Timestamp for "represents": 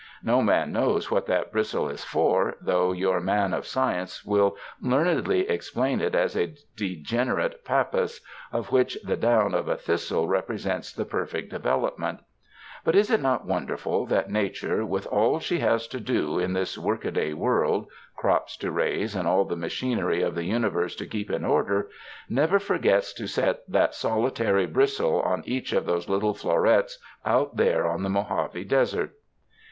10.27-10.91